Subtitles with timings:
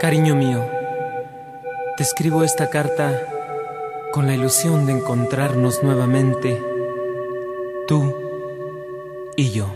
[0.00, 0.64] Cariño mío,
[1.96, 3.20] te escribo esta carta
[4.12, 6.62] con la ilusión de encontrarnos nuevamente,
[7.88, 8.14] tú
[9.34, 9.66] y yo.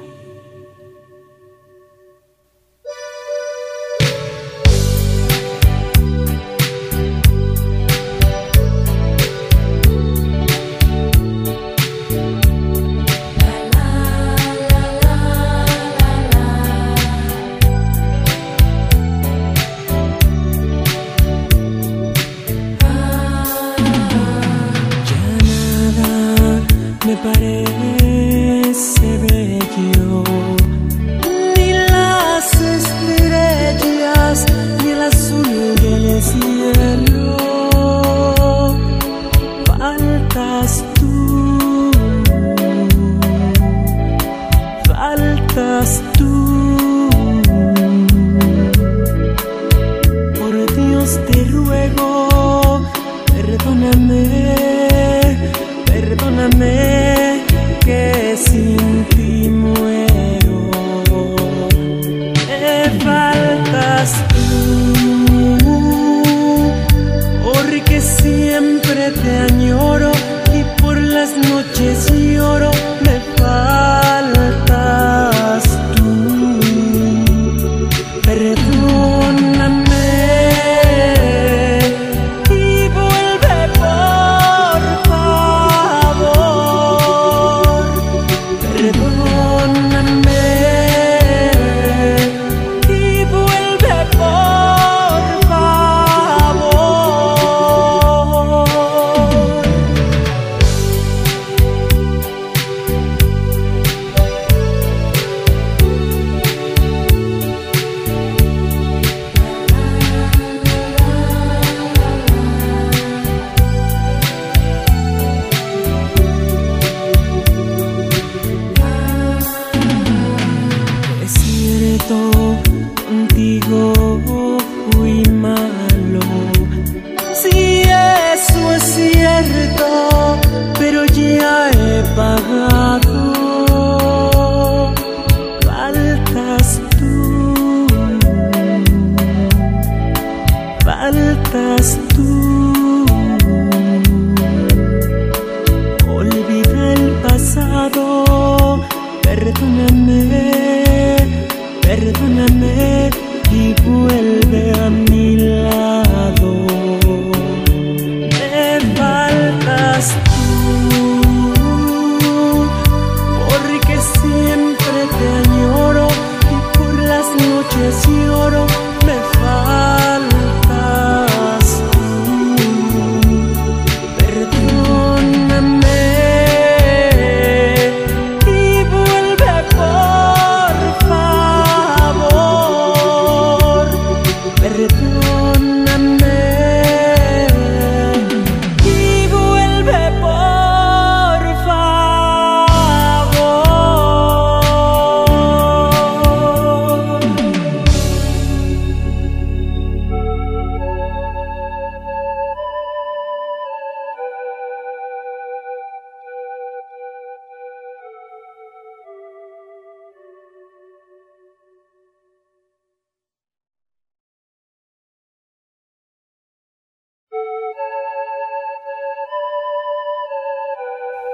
[151.95, 153.11] perdóname
[153.53, 155.02] y vuelve a mí.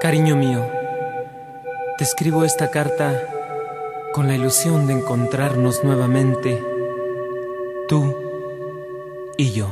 [0.09, 0.67] Cariño mío,
[1.99, 3.29] te escribo esta carta
[4.15, 6.65] con la ilusión de encontrarnos nuevamente,
[7.89, 8.17] tú
[9.37, 9.69] y yo.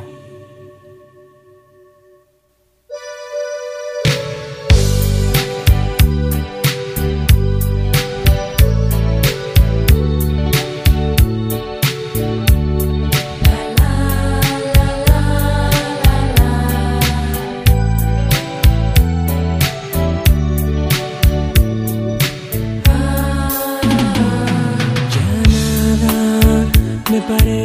[27.28, 27.55] But.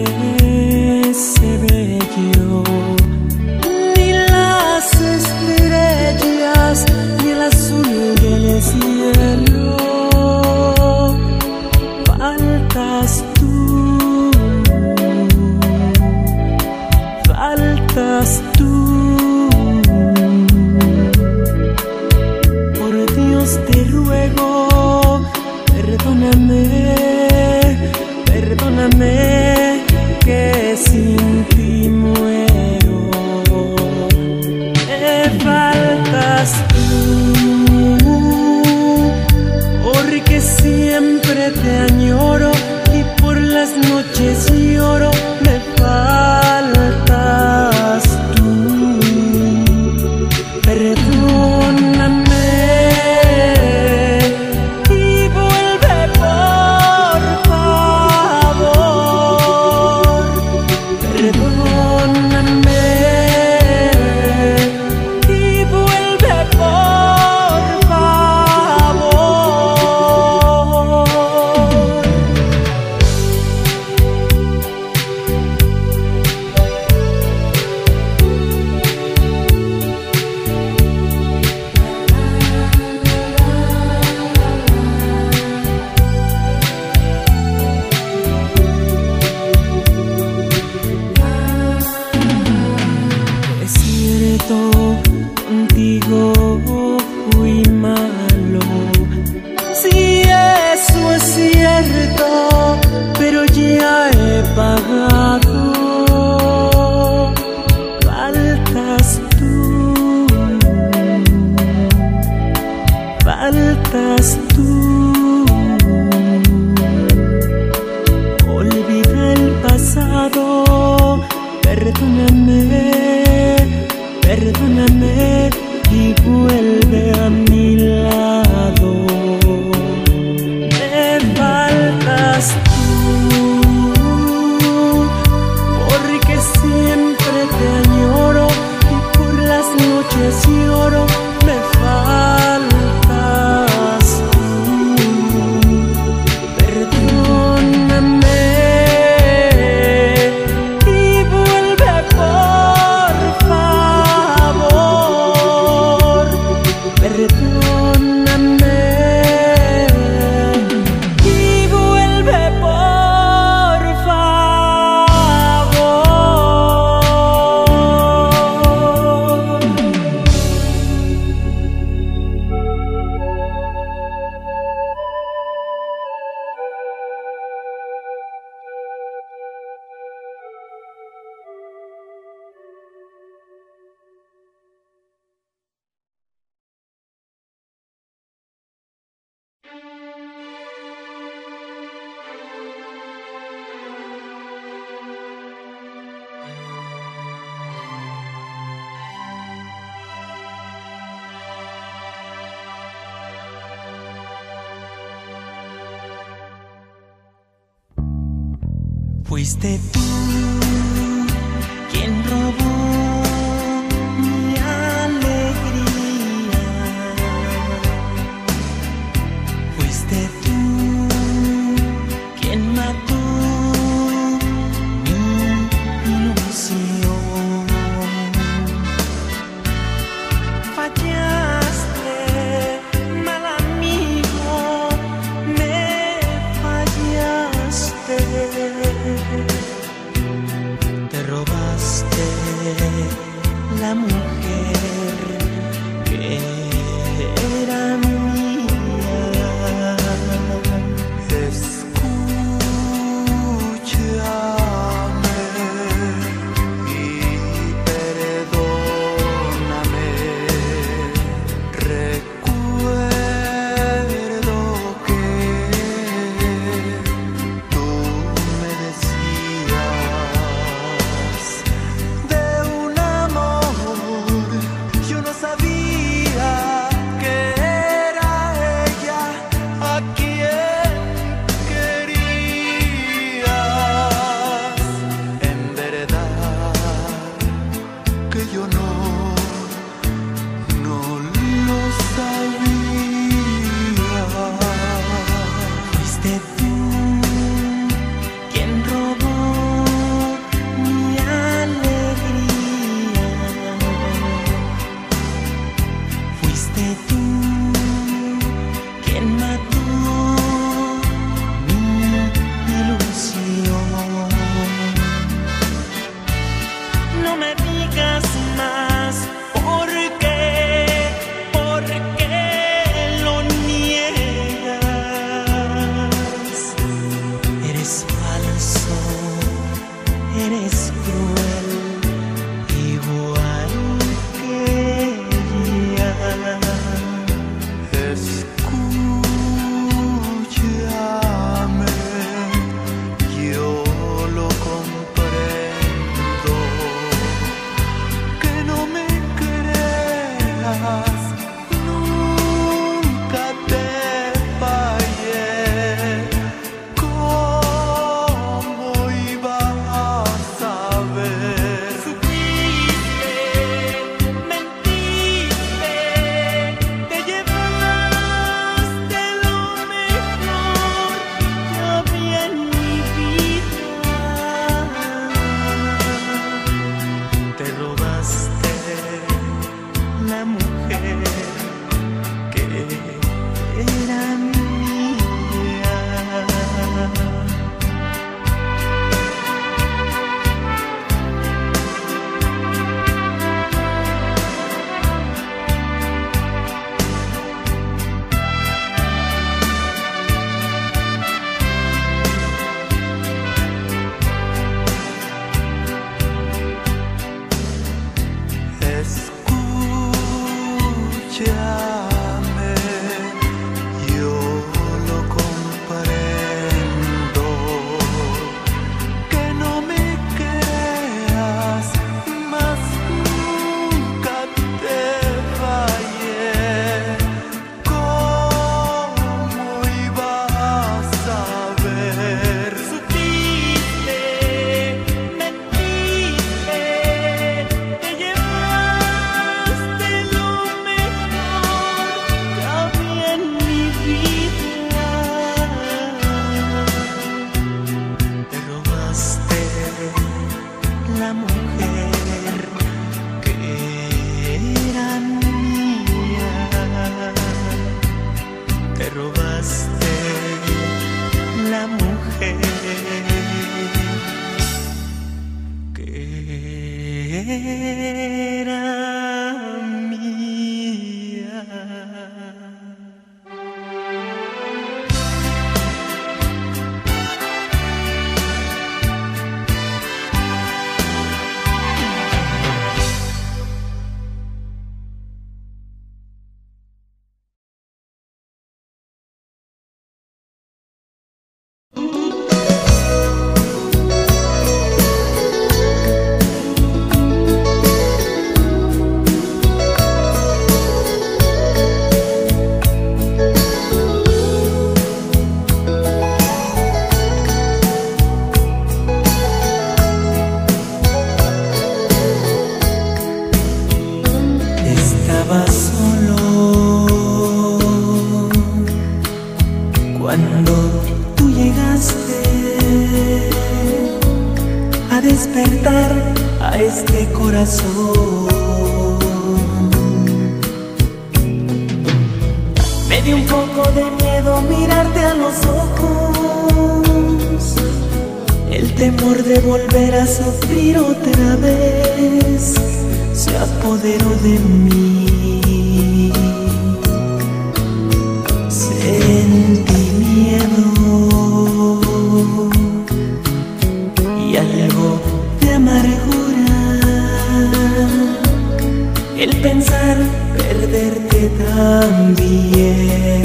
[559.41, 560.17] El pensar
[560.55, 563.41] perderte también.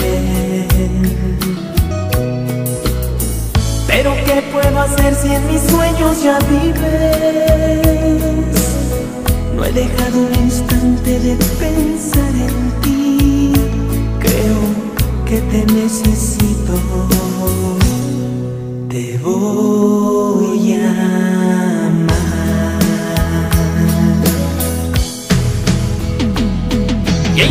[3.86, 6.76] Pero ¿qué puedo hacer si en mis sueños ya vives?
[9.56, 13.54] No he dejado un instante de pensar en ti.
[14.18, 14.60] Creo
[15.24, 16.74] que te necesito.
[18.90, 21.75] Te voy a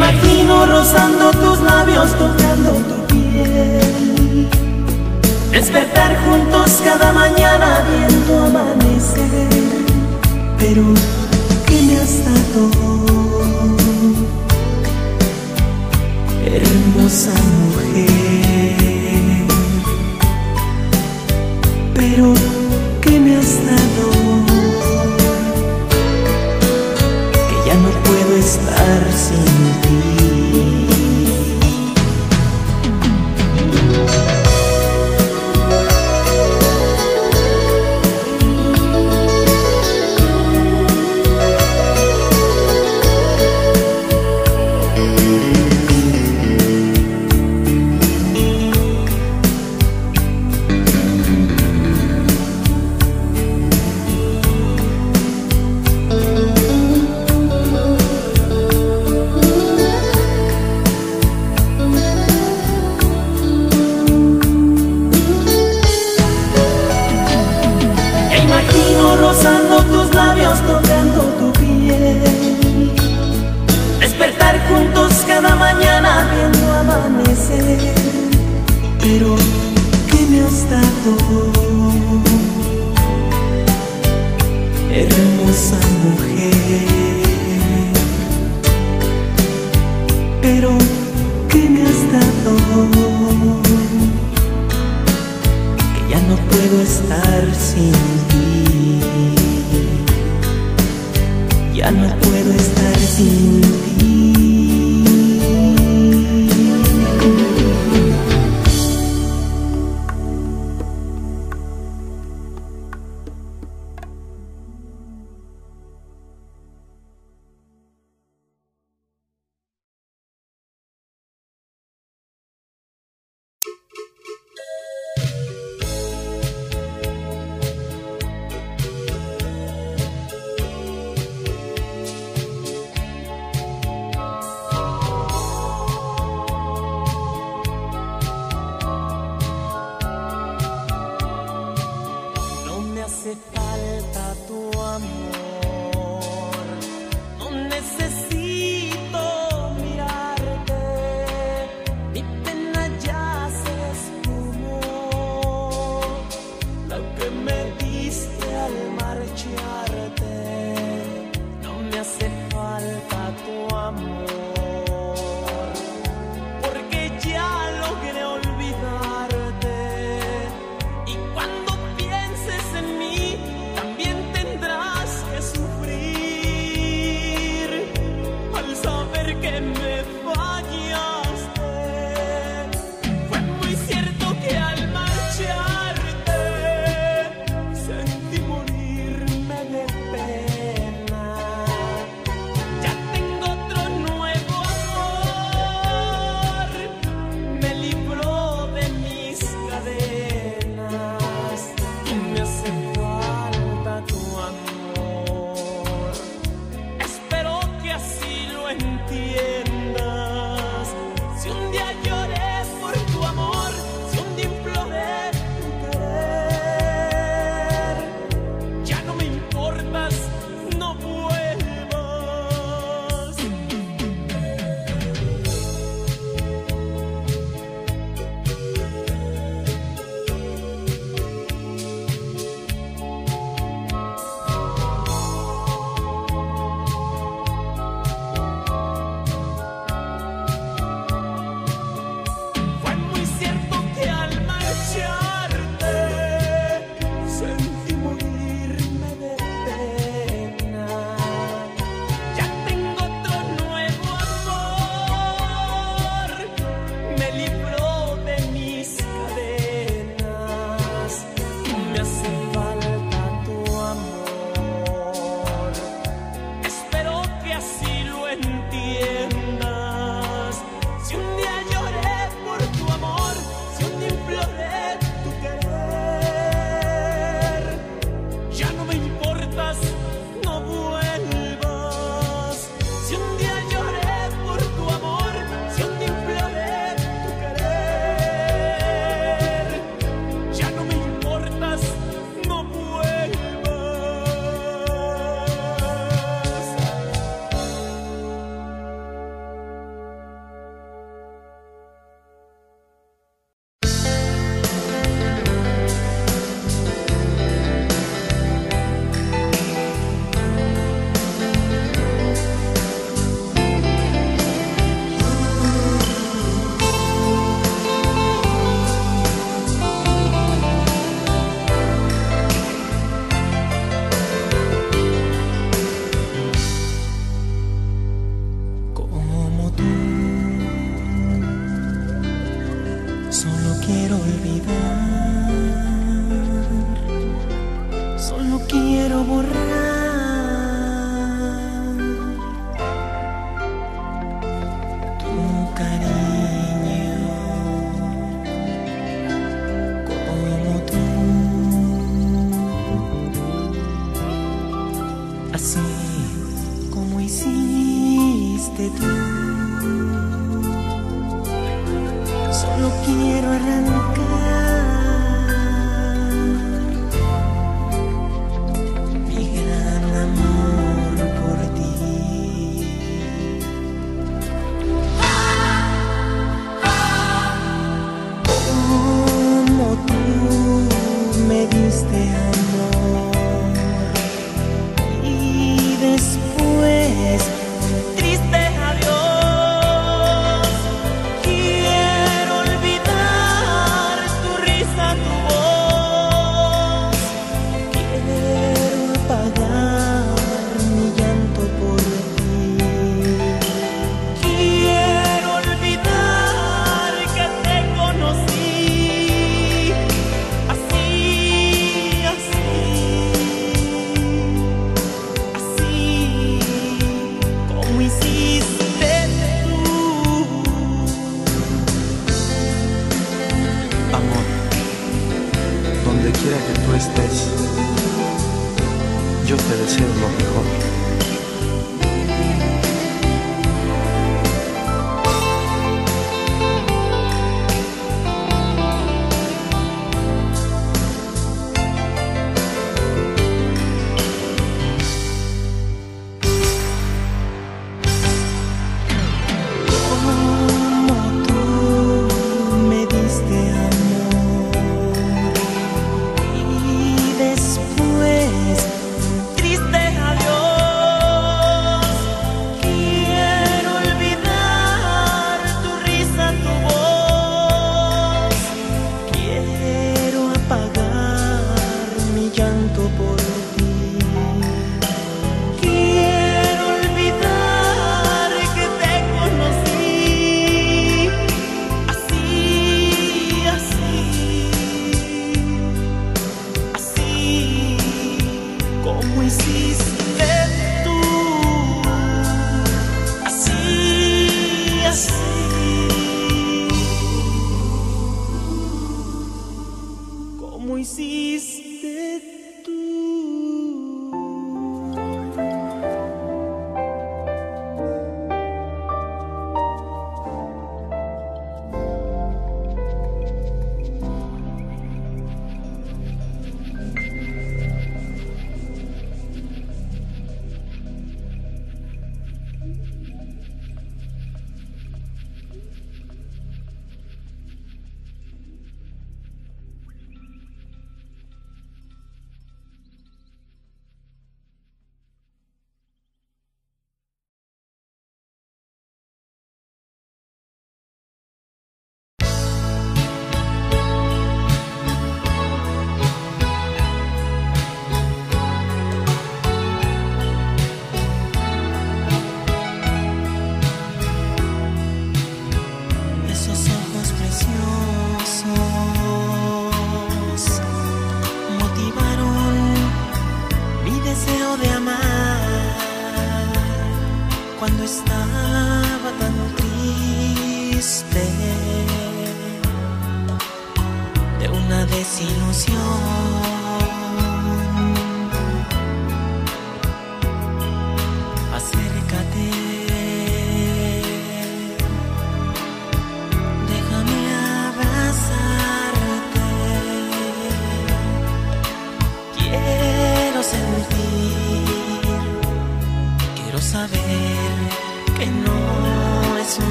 [0.00, 4.48] imagino rozando tus labios, tocando tu piel.
[5.50, 9.48] Despertar juntos cada mañana viendo amanecer.
[10.58, 10.84] Pero,
[11.66, 12.62] ¿qué me has dado?
[16.46, 18.76] Hermosa mujer.
[21.94, 22.34] Pero,
[23.02, 24.06] ¿qué me has dado?
[27.48, 30.19] Que ya no puedo estar sin ti.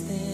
[0.00, 0.31] Te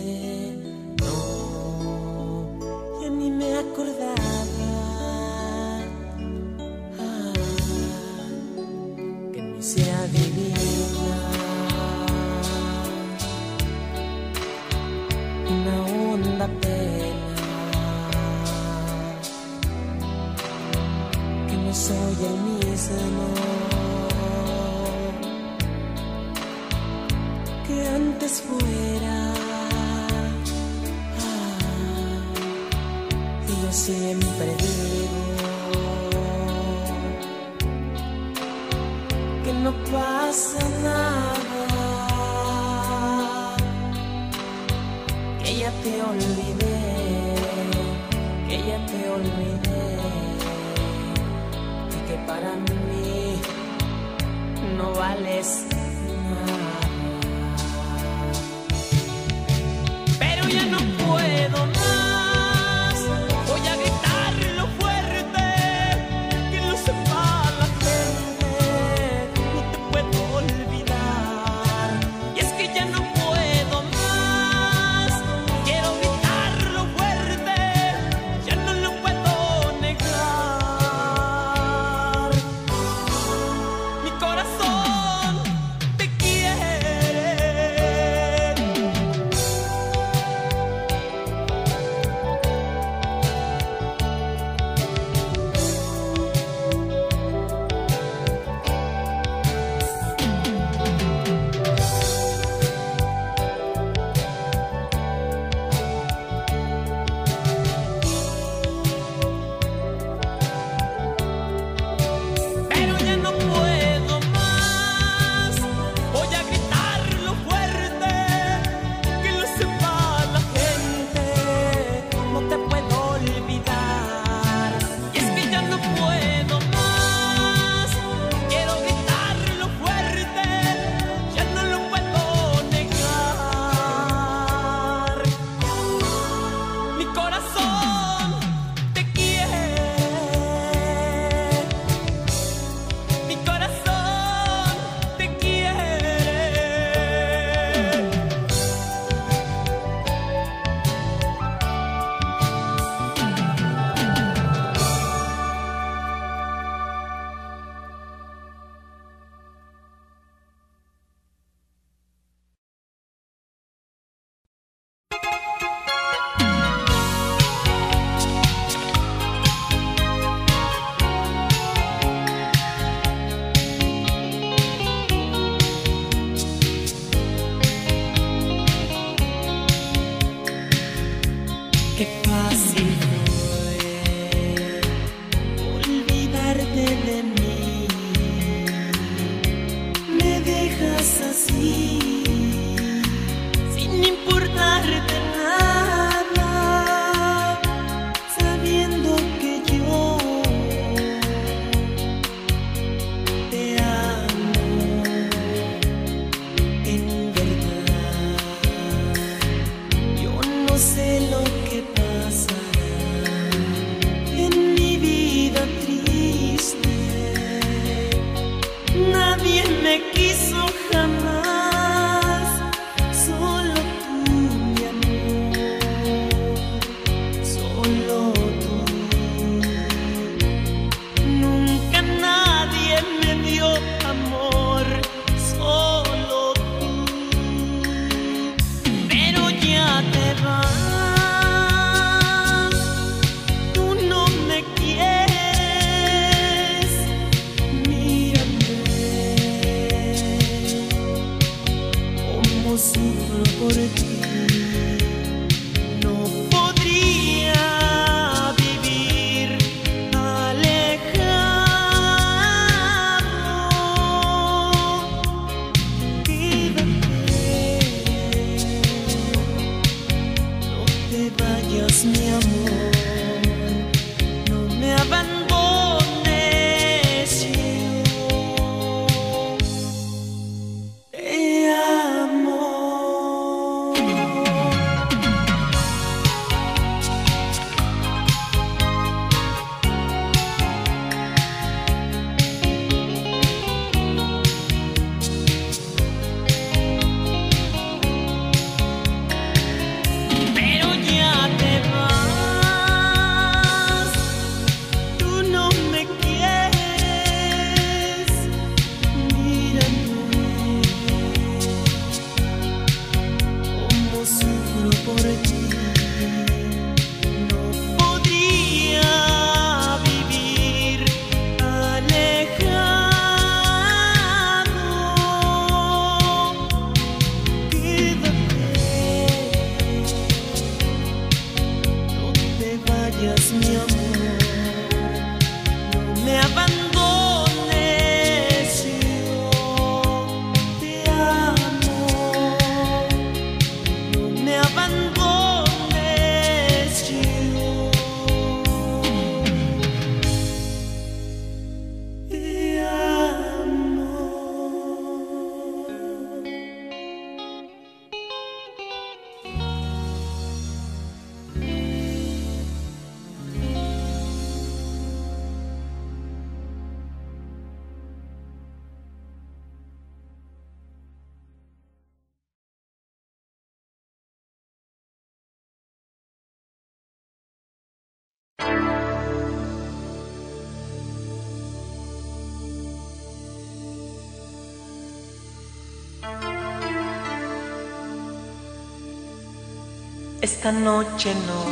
[390.51, 391.63] Esta noche no,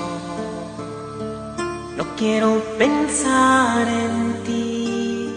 [1.96, 5.30] no quiero pensar en ti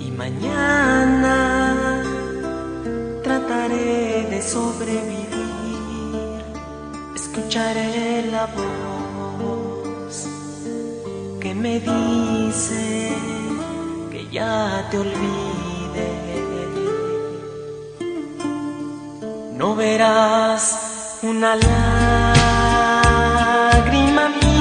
[0.00, 2.02] y mañana
[3.22, 5.26] trataré de sobrevivir.
[7.14, 10.26] Escucharé la voz
[11.40, 13.12] que me dice
[14.10, 16.08] que ya te olvide.
[19.56, 20.62] No verás
[21.22, 22.45] una lágrima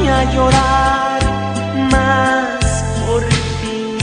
[0.07, 1.19] a llorar
[1.91, 3.21] más por
[3.61, 3.97] ti.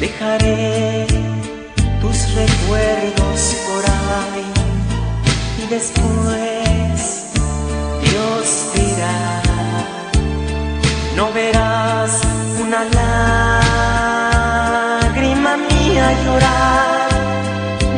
[0.00, 1.06] Dejaré
[2.00, 4.48] tus recuerdos por ahí
[5.62, 6.96] y después
[8.02, 8.44] Dios
[8.74, 9.42] dirá,
[11.16, 12.10] no verás
[12.60, 12.80] una
[15.08, 17.08] lágrima mía llorar,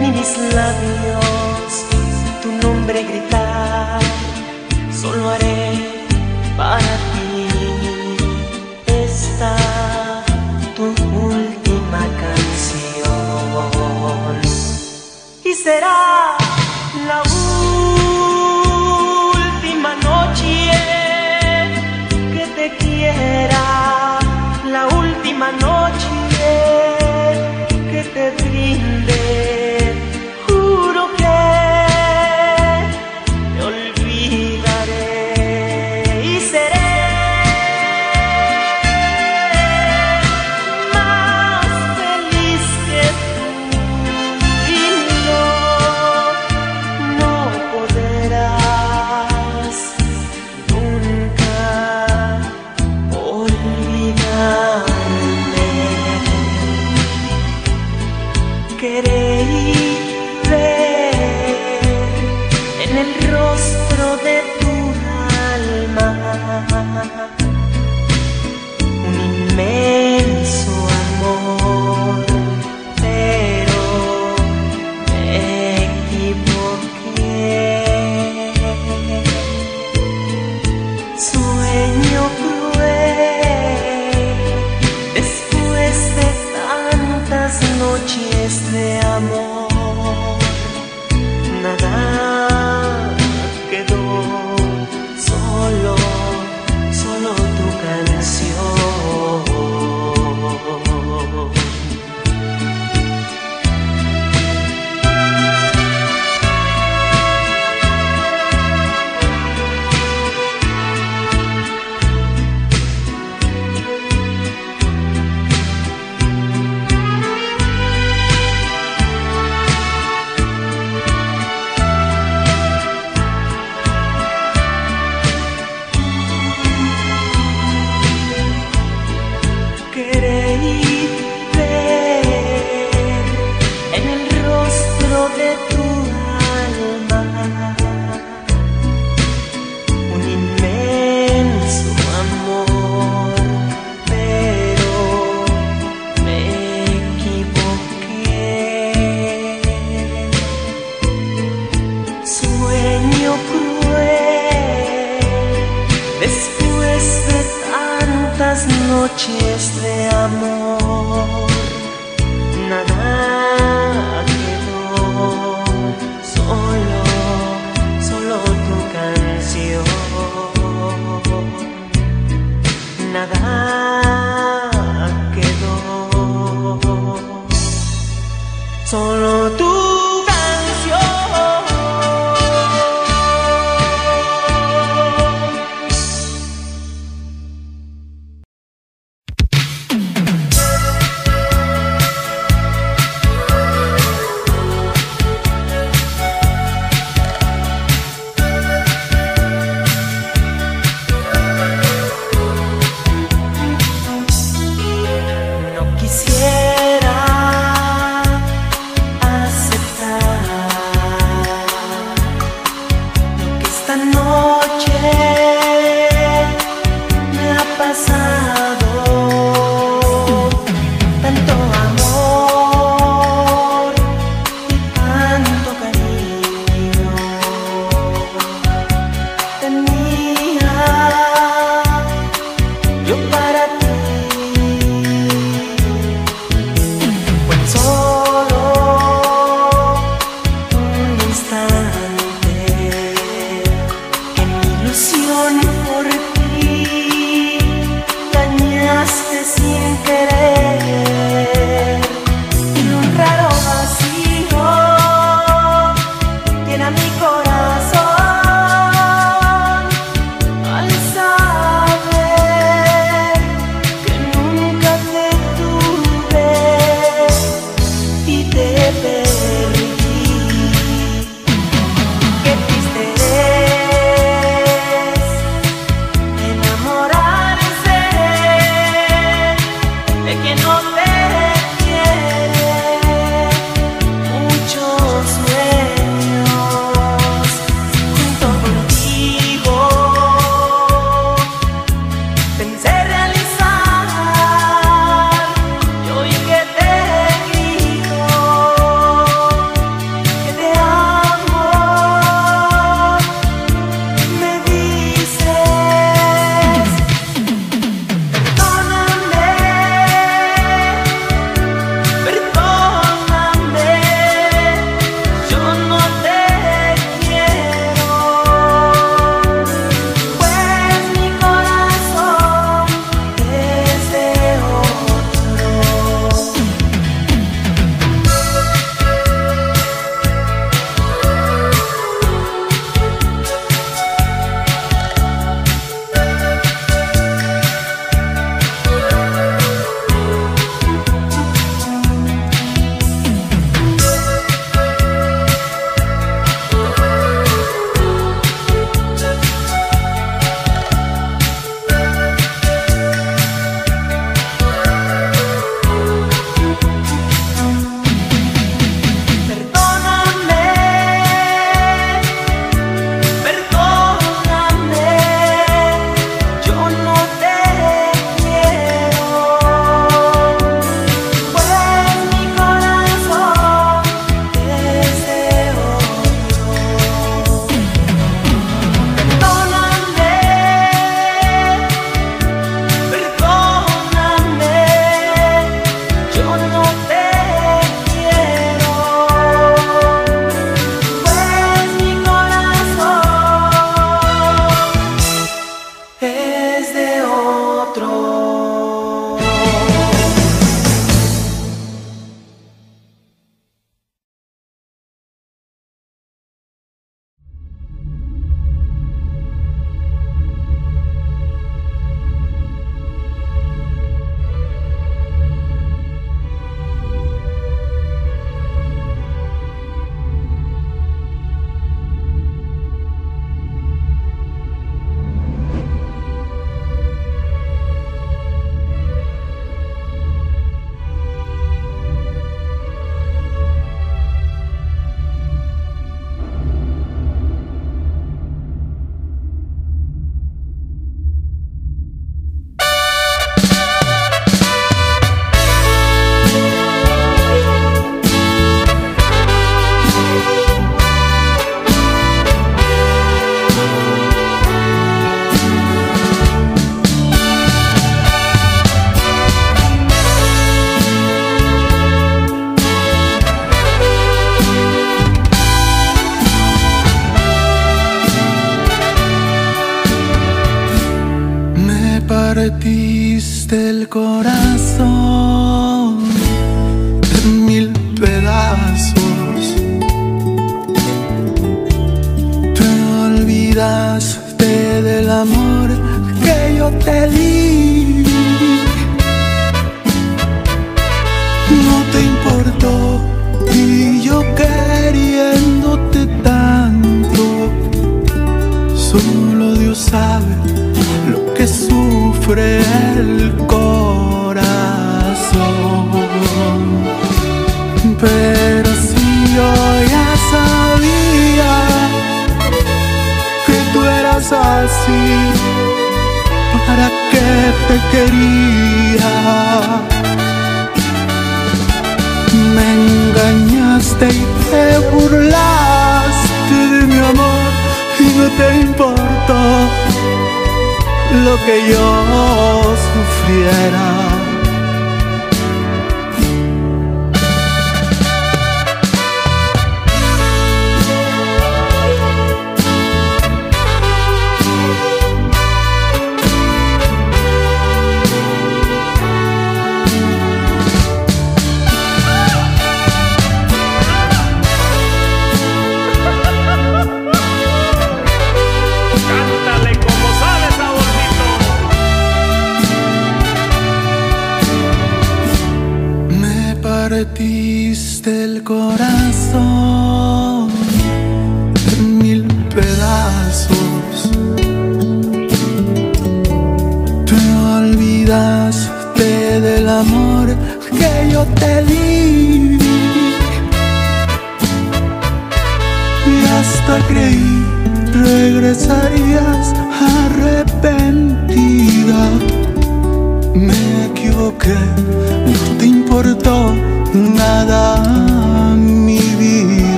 [0.00, 1.70] ni mis labios
[2.42, 3.47] tu nombre gritar.
[15.68, 16.17] será.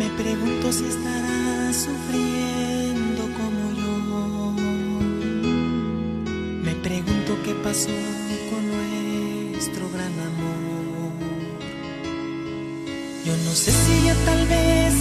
[0.00, 4.54] Me pregunto si estará sufriendo como yo.
[6.64, 7.90] Me pregunto qué pasó
[8.48, 11.12] con nuestro gran amor.
[13.26, 14.94] Yo no sé si ya tal vez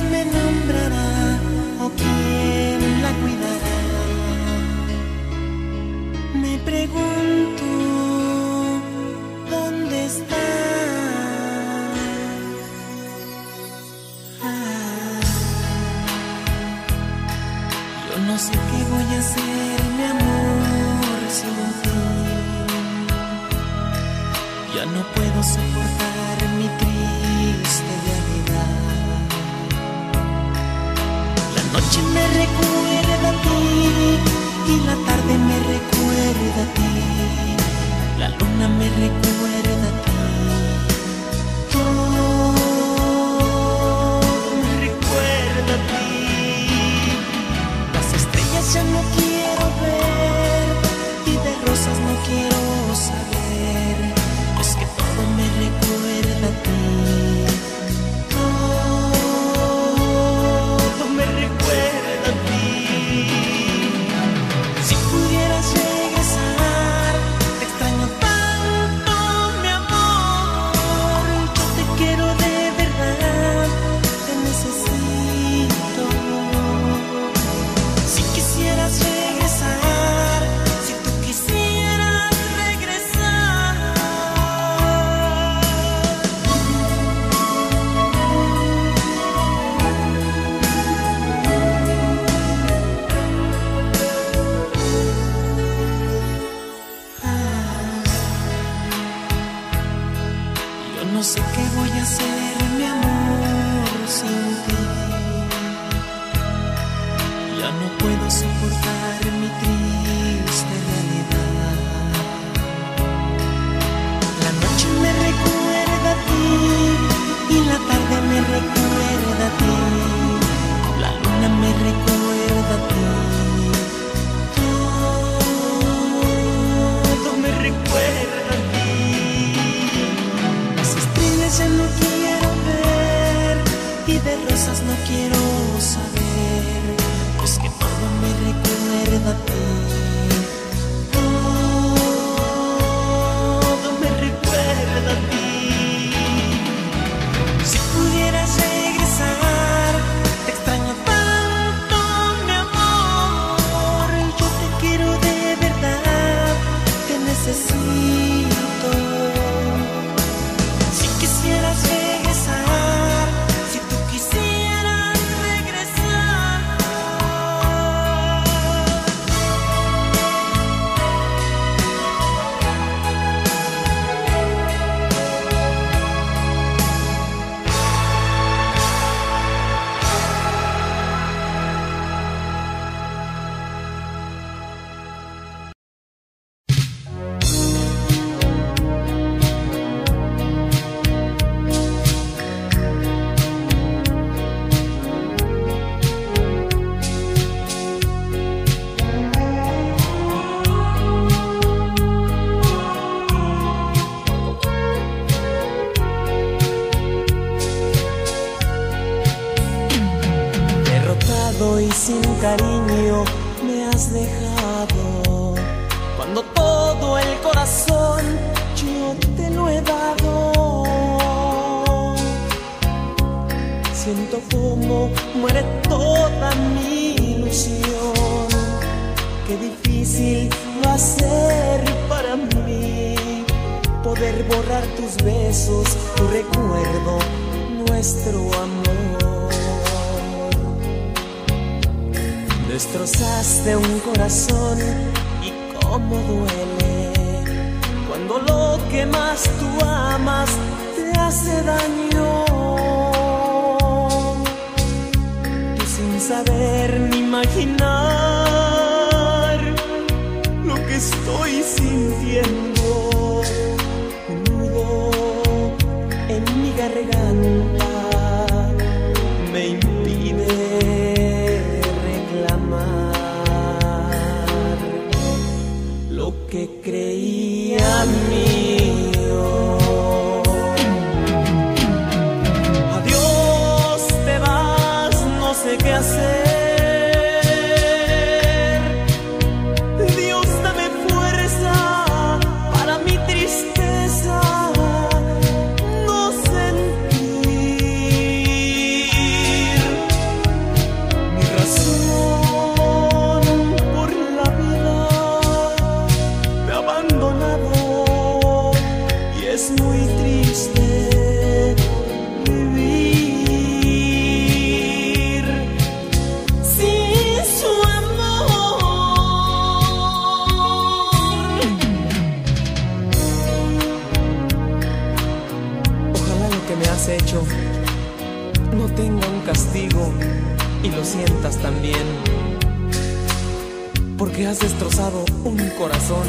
[335.80, 336.28] corazón,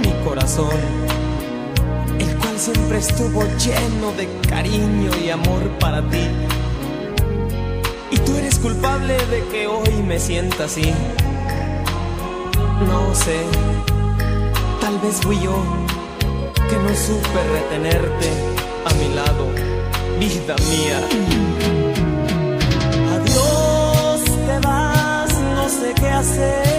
[0.00, 0.78] mi corazón,
[2.20, 6.28] el cual siempre estuvo lleno de cariño y amor para ti.
[8.12, 10.94] Y tú eres culpable de que hoy me sienta así.
[12.86, 13.40] No sé,
[14.80, 15.56] tal vez fui yo
[16.54, 18.28] que no supe retenerte
[18.84, 19.48] a mi lado,
[20.20, 20.98] vida mía.
[23.16, 26.71] Adiós, te vas, no sé qué hacer.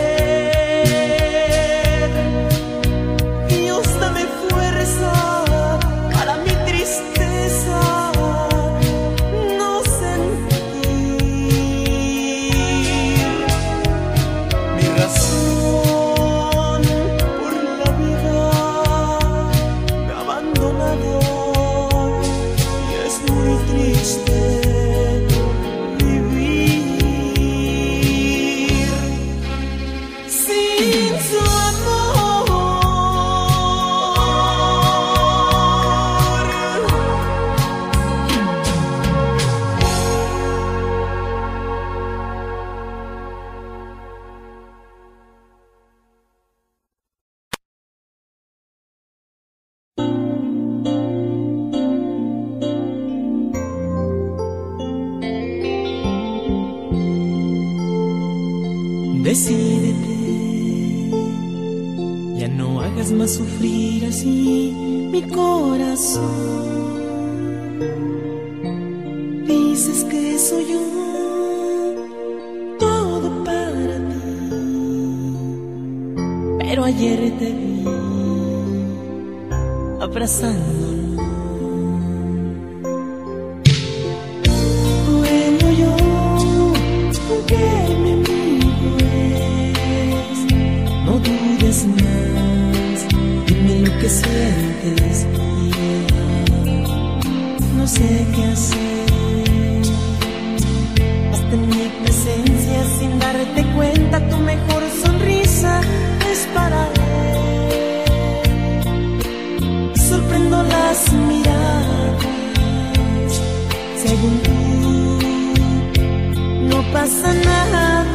[117.13, 118.05] pasa nada,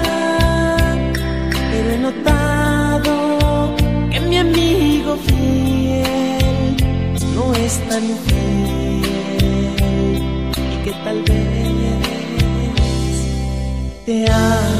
[1.71, 3.77] pero he notado
[4.11, 6.77] que mi amigo fiel
[7.35, 9.03] no es tan fiel
[10.73, 11.99] y que tal vez
[14.05, 14.78] te ama.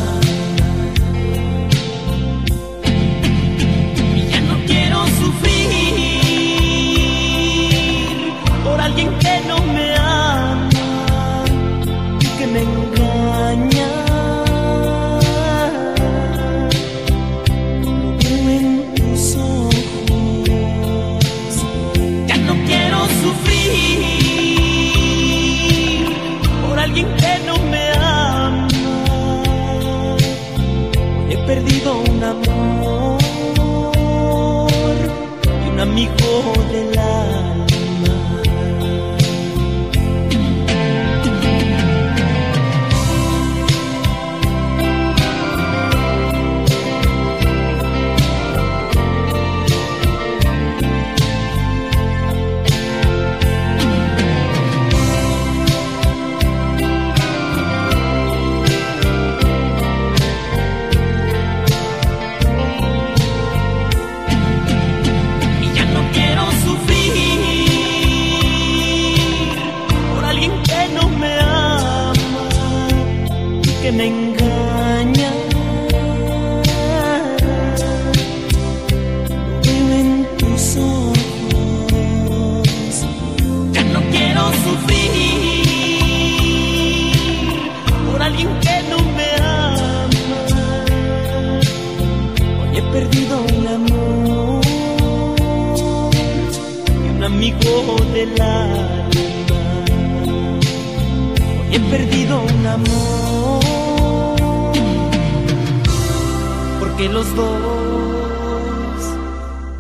[106.99, 107.47] Porque los dos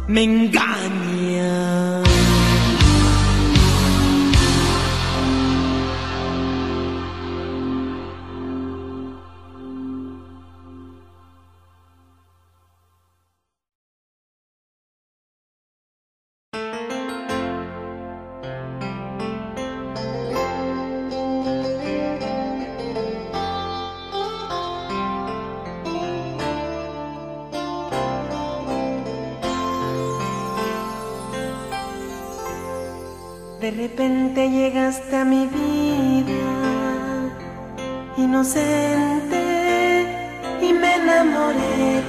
[0.07, 0.78] me engañan.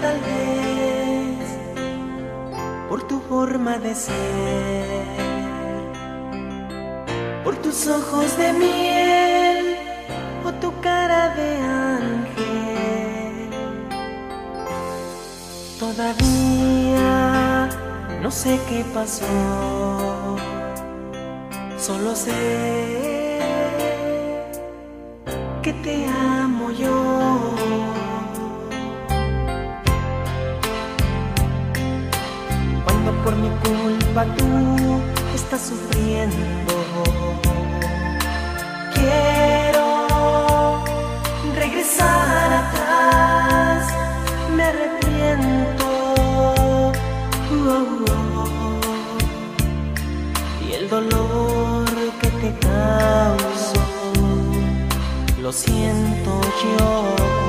[0.01, 1.47] Tal vez
[2.89, 5.05] por tu forma de ser,
[7.43, 9.77] por tus ojos de miel
[10.45, 13.49] o tu cara de ángel.
[15.79, 17.09] Todavía
[18.21, 19.25] no sé qué pasó.
[21.77, 23.39] Solo sé
[25.63, 27.08] que te amo yo.
[33.29, 34.47] Por mi culpa tú
[35.35, 36.35] estás sufriendo,
[38.95, 40.83] quiero
[41.55, 43.93] regresar atrás,
[44.55, 45.85] me arrepiento.
[46.71, 46.91] Oh,
[47.67, 48.79] oh
[50.67, 51.85] y el dolor
[52.21, 53.81] que te causo
[55.39, 56.31] lo siento
[56.63, 57.48] yo.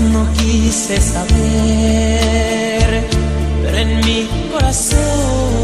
[0.00, 1.30] no quise saber,
[3.62, 5.55] pero en mi corazón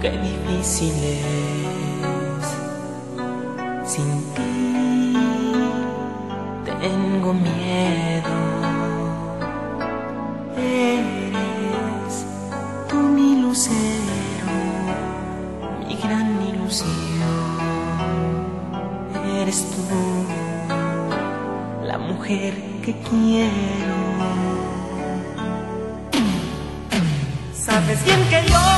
[0.00, 2.46] qué difícil es
[3.90, 5.12] sin ti.
[6.80, 8.36] Tengo miedo.
[10.56, 12.26] Eres
[12.88, 14.56] tú mi lucero,
[15.86, 16.86] mi gran ilusión.
[19.40, 19.84] Eres tú
[21.86, 22.54] la mujer
[22.84, 23.96] que quiero.
[27.54, 28.75] Sabes bien que yo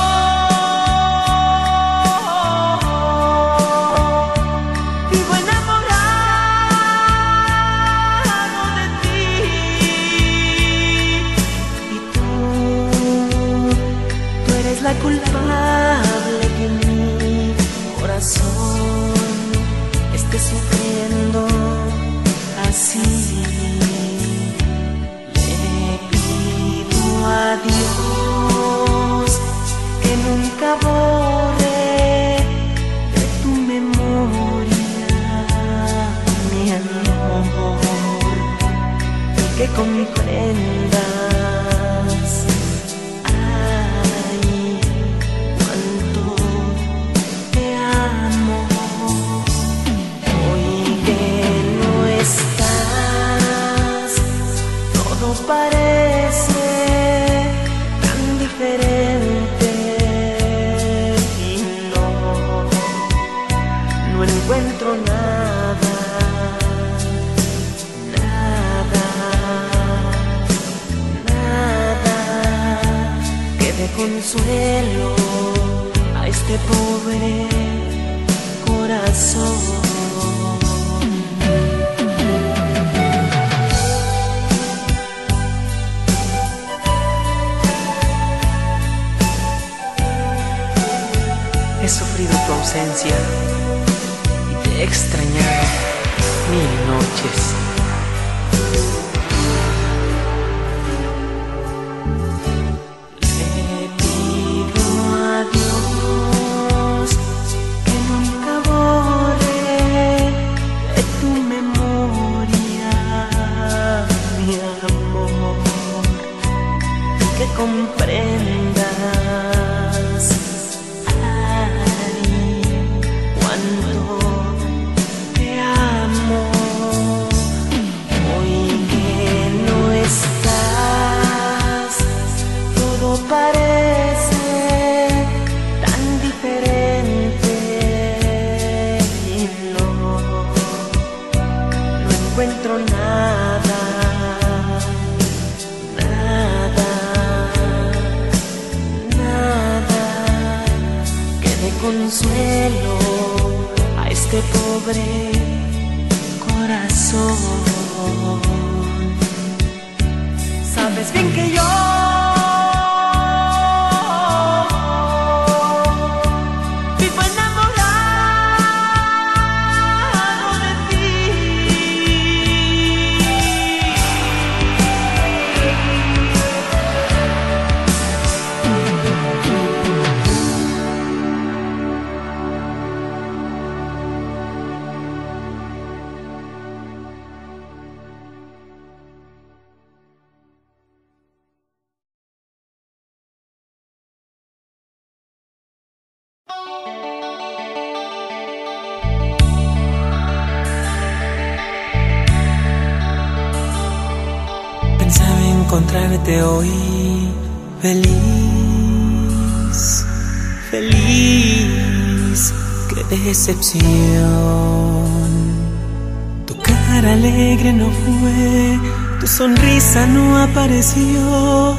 [216.45, 218.79] Tu cara alegre no fue,
[219.19, 221.71] tu sonrisa no apareció,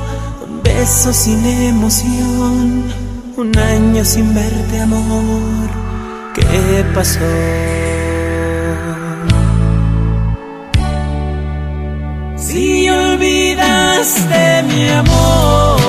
[0.44, 2.92] un beso sin emoción,
[3.36, 5.70] un año sin verte amor,
[6.34, 7.20] ¿qué pasó?
[12.36, 15.80] Si olvidaste mi amor.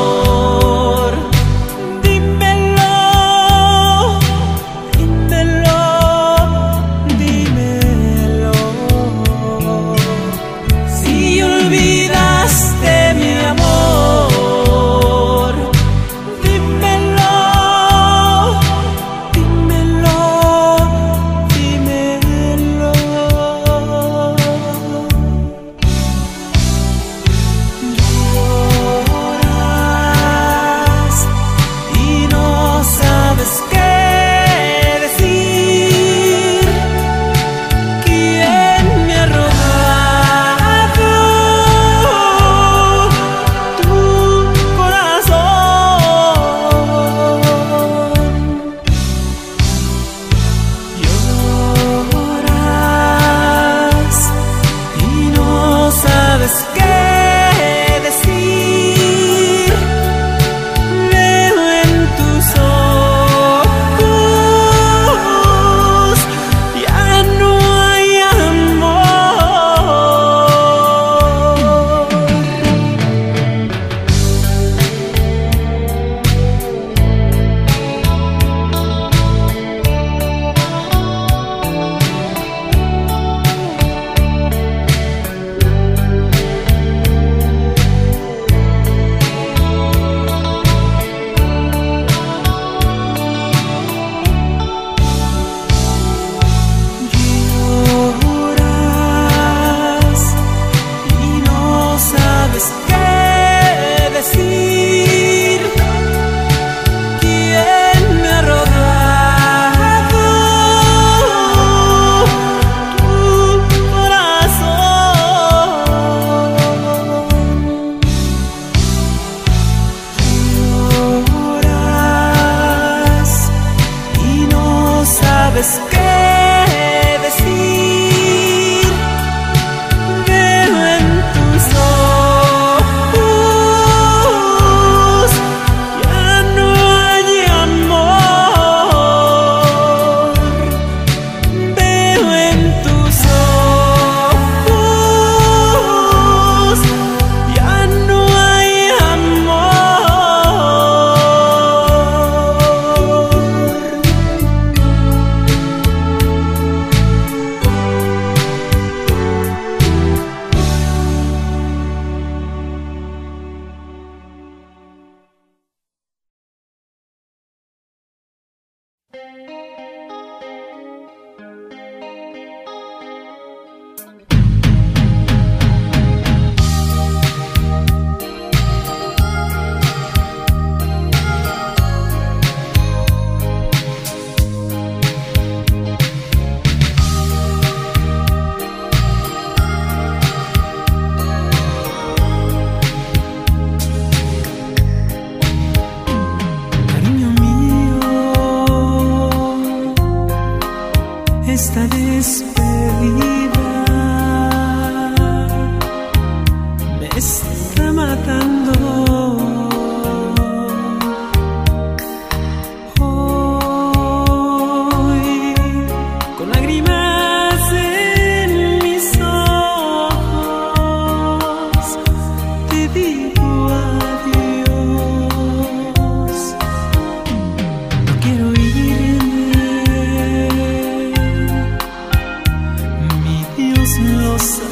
[234.42, 234.71] house.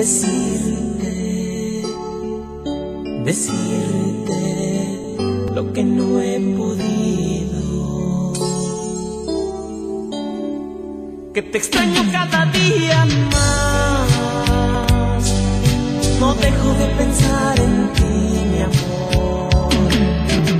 [0.00, 1.12] decirte,
[3.22, 4.40] decirte
[5.54, 8.32] lo que no he podido.
[11.34, 14.14] Que te extraño cada día más,
[16.18, 18.14] no dejo de pensar en ti,
[18.52, 19.68] mi amor.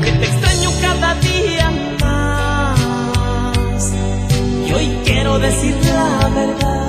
[0.05, 1.67] Que te extraño cada día
[2.03, 3.83] más,
[4.69, 6.80] y hoy quiero decir la verdad.